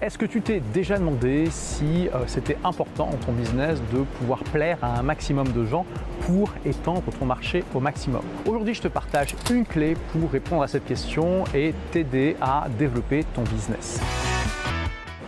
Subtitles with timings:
[0.00, 4.44] Est-ce que tu t'es déjà demandé si euh, c'était important dans ton business de pouvoir
[4.44, 5.84] plaire à un maximum de gens
[6.20, 8.22] pour étendre ton marché au maximum?
[8.46, 13.24] Aujourd'hui, je te partage une clé pour répondre à cette question et t'aider à développer
[13.34, 14.00] ton business.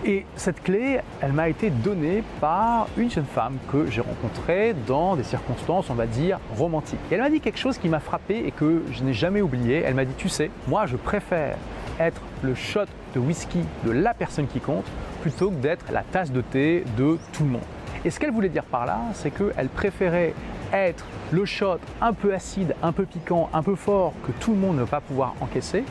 [0.05, 5.17] Et cette clé, elle m'a été donnée par une jeune femme que j'ai rencontrée dans
[5.17, 7.01] des circonstances, on va dire, romantiques.
[7.11, 9.83] Et elle m'a dit quelque chose qui m'a frappé et que je n'ai jamais oublié.
[9.85, 11.57] Elle m'a dit, tu sais, moi je préfère
[12.01, 14.87] être le shot de whisky de la personne qui compte
[15.21, 17.63] plutôt que d'être la tasse de thé de tout le monde.
[18.05, 20.35] Et ce qu'elle voulait dire par là, c'est qu'elle préférait
[20.73, 24.57] être le shot un peu acide, un peu piquant, un peu fort que tout le
[24.57, 25.85] monde ne va pas pouvoir encaisser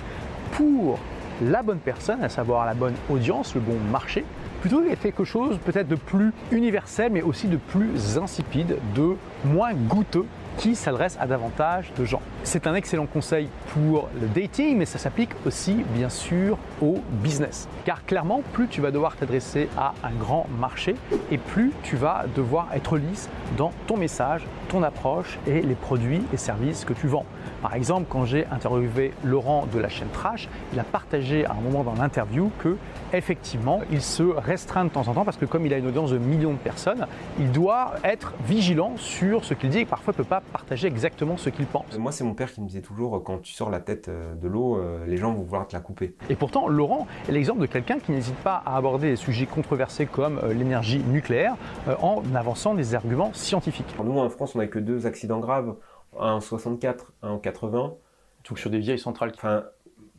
[0.54, 1.00] pour
[1.42, 4.26] la bonne personne, à savoir la bonne audience, le bon marché,
[4.62, 9.16] plutôt que quelque chose peut-être de plus universel, mais aussi de plus insipide, de
[9.46, 10.26] moins goûteux
[10.60, 12.22] qui s'adresse à davantage de gens.
[12.44, 17.70] C'est un excellent conseil pour le dating, mais ça s'applique aussi bien sûr au business.
[17.86, 20.96] Car clairement, plus tu vas devoir t'adresser à un grand marché
[21.32, 26.22] et plus tu vas devoir être lisse dans ton message, ton approche et les produits
[26.34, 27.26] et services que tu vends.
[27.62, 31.62] Par exemple, quand j'ai interviewé Laurent de la chaîne Trash, il a partagé à un
[31.62, 32.76] moment dans l'interview que
[33.14, 36.12] effectivement, il se restreint de temps en temps parce que comme il a une audience
[36.12, 37.06] de millions de personnes,
[37.40, 41.38] il doit être vigilant sur ce qu'il dit et parfois ne peut pas partager exactement
[41.38, 41.98] ce qu'il pense.
[41.98, 44.48] Moi, c'est mon père qui me disait toujours quand tu sors la tête euh, de
[44.48, 46.16] l'eau, euh, les gens vont vouloir te la couper.
[46.30, 50.06] Et pourtant, Laurent est l'exemple de quelqu'un qui n'hésite pas à aborder des sujets controversés
[50.06, 51.56] comme euh, l'énergie nucléaire
[52.02, 53.96] en avançant des arguments scientifiques.
[54.04, 55.76] Nous, en France, on n'a que deux accidents graves
[56.18, 57.94] un en 64, un en 80.
[58.48, 59.32] Donc sur des vieilles centrales.
[59.36, 59.66] Enfin,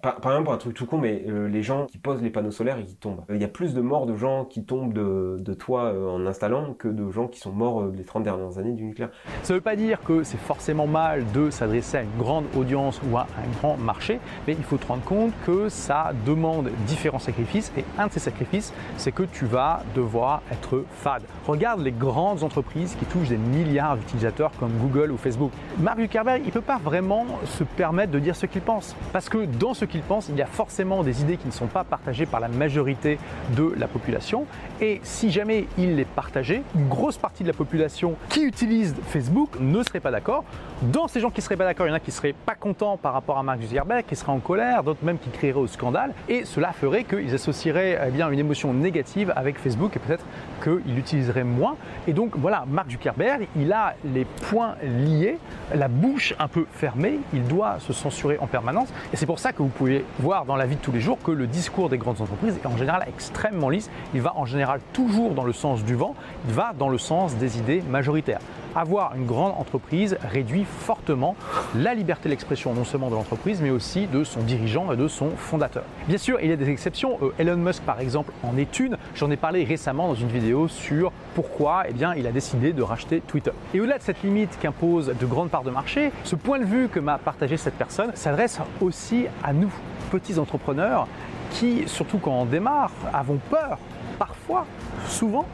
[0.01, 2.79] par, exemple, un truc tout con, mais euh, les gens qui posent les panneaux solaires
[2.79, 3.23] et qui tombent.
[3.29, 6.27] Il y a plus de morts de gens qui tombent de, de toit euh, en
[6.27, 9.11] installant que de gens qui sont morts euh, les 30 dernières années du nucléaire.
[9.43, 13.01] Ça ne veut pas dire que c'est forcément mal de s'adresser à une grande audience
[13.11, 17.19] ou à un grand marché, mais il faut te rendre compte que ça demande différents
[17.19, 21.23] sacrifices et un de ces sacrifices, c'est que tu vas devoir être fade.
[21.47, 25.53] Regarde les grandes entreprises qui touchent des milliards d'utilisateurs comme Google ou Facebook.
[25.79, 29.29] Mark Zuckerberg, il ne peut pas vraiment se permettre de dire ce qu'il pense parce
[29.29, 31.85] que dans ce qu'il pense, il y a forcément des idées qui ne sont pas
[31.85, 33.19] partagées par la majorité
[33.57, 34.47] de la population.
[34.81, 39.51] Et si jamais il les partageait, une grosse partie de la population qui utilise Facebook
[39.61, 40.45] ne serait pas d'accord.
[40.83, 42.33] Dans ces gens qui ne seraient pas d'accord, il y en a qui ne seraient
[42.33, 45.59] pas contents par rapport à Mark Zuckerberg, qui seraient en colère, d'autres même qui crieraient
[45.59, 46.15] au scandale.
[46.29, 50.25] Et cela ferait qu'ils associeraient eh bien, une émotion négative avec Facebook et peut-être
[50.63, 51.77] qu'ils l'utiliseraient moins.
[52.07, 55.39] Et donc voilà, Mark Zuckerberg, il a les points liés,
[55.75, 58.89] la bouche un peu fermée, il doit se censurer en permanence.
[59.13, 61.19] Et c'est pour ça que vous pouvez voir dans la vie de tous les jours
[61.23, 63.91] que le discours des grandes entreprises est en général extrêmement lisse.
[64.15, 66.15] Il va en général toujours dans le sens du vent,
[66.49, 68.41] il va dans le sens des idées majoritaires.
[68.75, 71.35] Avoir une grande entreprise réduit fortement
[71.75, 75.31] la liberté d'expression non seulement de l'entreprise mais aussi de son dirigeant et de son
[75.31, 75.83] fondateur.
[76.07, 77.19] Bien sûr, il y a des exceptions.
[77.23, 78.97] Euh, Elon Musk par exemple en est une.
[79.15, 82.83] J'en ai parlé récemment dans une vidéo sur pourquoi eh bien, il a décidé de
[82.83, 83.53] racheter Twitter.
[83.75, 86.89] Et au-delà de cette limite qu'impose de grandes parts de marché, ce point de vue
[86.89, 89.73] que m'a partagé cette personne s'adresse aussi à nous,
[90.11, 91.07] petits entrepreneurs,
[91.51, 93.79] qui, surtout quand on démarre, avons peur,
[94.19, 94.67] parfois,
[95.07, 95.47] souvent,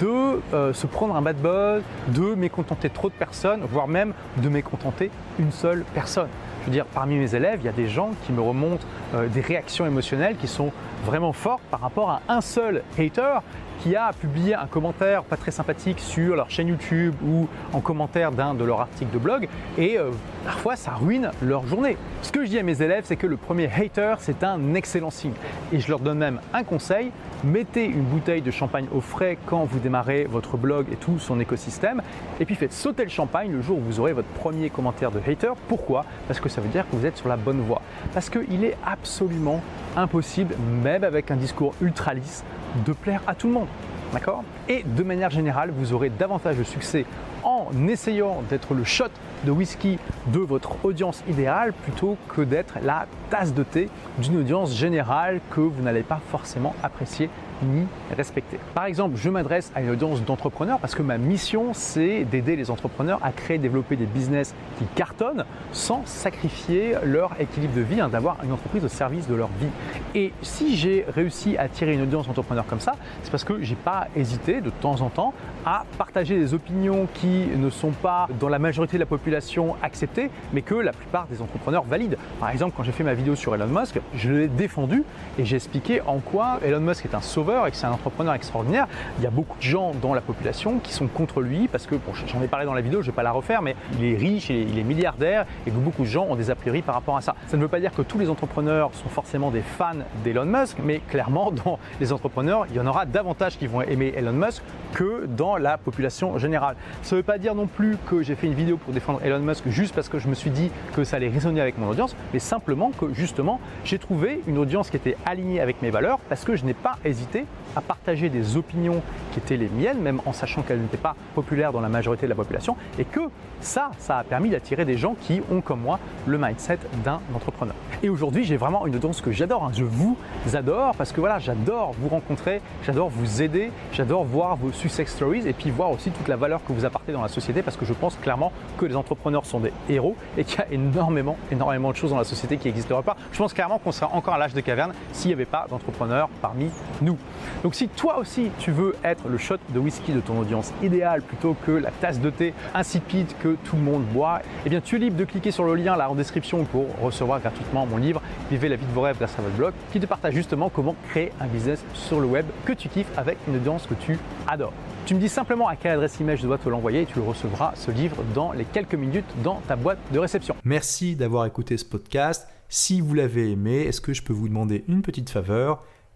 [0.00, 4.48] de euh, se prendre un bad buzz, de mécontenter trop de personnes, voire même de
[4.48, 6.28] mécontenter une seule personne.
[6.60, 9.26] Je veux dire, parmi mes élèves, il y a des gens qui me remontent euh,
[9.28, 10.70] des réactions émotionnelles qui sont
[11.04, 13.40] vraiment fortes par rapport à un seul hater
[13.80, 18.30] qui a publié un commentaire pas très sympathique sur leur chaîne YouTube ou en commentaire
[18.30, 20.10] d'un de leurs articles de blog euh,
[20.44, 21.96] parfois ça ruine leur journée.
[22.22, 25.10] Ce que je dis à mes élèves, c'est que le premier hater, c'est un excellent
[25.10, 25.34] signe.
[25.72, 27.10] Et je leur donne même un conseil,
[27.44, 31.40] mettez une bouteille de champagne au frais quand vous démarrez votre blog et tout son
[31.40, 32.02] écosystème
[32.40, 35.18] et puis faites sauter le champagne le jour où vous aurez votre premier commentaire de
[35.18, 35.52] hater.
[35.68, 36.04] Pourquoi?
[36.26, 37.82] Parce que ça veut dire que vous êtes sur la bonne voie.
[38.14, 39.62] Parce qu'il est absolument
[39.96, 42.44] impossible, même avec un discours ultra lisse,
[42.84, 43.68] de plaire à tout le monde.
[44.12, 44.44] D'accord?
[44.68, 47.06] Et de manière générale, vous aurez davantage de succès
[47.44, 49.06] en essayant d'être le shot
[49.44, 49.98] de whisky
[50.28, 53.88] de votre audience idéale plutôt que d'être la tasse de thé
[54.18, 57.30] d'une audience générale que vous n'allez pas forcément apprécier
[57.62, 57.86] ni
[58.16, 58.58] respecter.
[58.74, 62.70] Par exemple, je m'adresse à une audience d'entrepreneurs parce que ma mission, c'est d'aider les
[62.70, 68.00] entrepreneurs à créer et développer des business qui cartonnent sans sacrifier leur équilibre de vie,
[68.00, 69.68] hein, d'avoir une entreprise au service de leur vie.
[70.14, 73.76] Et si j'ai réussi à attirer une audience d'entrepreneurs comme ça, c'est parce que j'ai
[73.76, 75.34] pas hésité de temps en temps
[75.64, 79.76] à partager des opinions qui ne sont pas dans la majorité de la population population
[79.82, 82.18] acceptée, mais que la plupart des entrepreneurs valident.
[82.38, 85.04] Par exemple, quand j'ai fait ma vidéo sur Elon Musk, je l'ai défendu
[85.38, 88.34] et j'ai expliqué en quoi Elon Musk est un sauveur et que c'est un entrepreneur
[88.34, 88.86] extraordinaire.
[89.18, 91.94] Il y a beaucoup de gens dans la population qui sont contre lui parce que,
[91.94, 94.04] bon, j'en ai parlé dans la vidéo, je ne vais pas la refaire, mais il
[94.04, 96.94] est riche, il est milliardaire et que beaucoup de gens ont des a priori par
[96.94, 97.34] rapport à ça.
[97.46, 99.92] Ça ne veut pas dire que tous les entrepreneurs sont forcément des fans
[100.24, 104.12] d'Elon Musk, mais clairement, dans les entrepreneurs, il y en aura davantage qui vont aimer
[104.14, 104.62] Elon Musk
[104.92, 106.76] que dans la population générale.
[107.02, 109.40] Ça ne veut pas dire non plus que j'ai fait une vidéo pour défendre Elon
[109.40, 112.16] Musk juste parce que je me suis dit que ça allait résonner avec mon audience,
[112.32, 116.44] mais simplement que justement, j'ai trouvé une audience qui était alignée avec mes valeurs parce
[116.44, 117.44] que je n'ai pas hésité
[117.76, 121.72] à partager des opinions qui étaient les miennes, même en sachant qu'elles n'étaient pas populaires
[121.72, 123.20] dans la majorité de la population, et que
[123.60, 127.74] ça, ça a permis d'attirer des gens qui ont comme moi le mindset d'un entrepreneur.
[128.02, 129.64] Et aujourd'hui, j'ai vraiment une audience que j'adore.
[129.64, 129.72] Hein.
[129.74, 130.16] Je vous
[130.54, 135.46] adore parce que voilà, j'adore vous rencontrer, j'adore vous aider, j'adore voir vos success stories
[135.46, 137.84] et puis voir aussi toute la valeur que vous apportez dans la société parce que
[137.84, 141.90] je pense clairement que les entrepreneurs sont des héros et qu'il y a énormément, énormément
[141.90, 143.16] de choses dans la société qui n'existeraient pas.
[143.32, 146.28] Je pense clairement qu'on serait encore à l'âge de caverne s'il n'y avait pas d'entrepreneurs
[146.40, 146.70] parmi
[147.00, 147.16] nous.
[147.62, 151.22] Donc si toi aussi tu veux être le shot de whisky de ton audience idéale
[151.22, 154.96] plutôt que la tasse de thé insipide que tout le monde boit, eh bien tu
[154.96, 158.22] es libre de cliquer sur le lien là en description pour recevoir gratuitement mon livre
[158.50, 160.96] Vivez la vie de vos rêves grâce à votre blog qui te partage justement comment
[161.10, 164.72] créer un business sur le web que tu kiffes avec une audience que tu adores.
[165.06, 167.24] Tu me dis simplement à quelle adresse email je dois te l'envoyer et tu le
[167.24, 170.54] recevras ce livre dans les quelques minutes dans ta boîte de réception.
[170.64, 172.48] Merci d'avoir écouté ce podcast.
[172.68, 175.84] Si vous l'avez aimé, est-ce que je peux vous demander une petite faveur?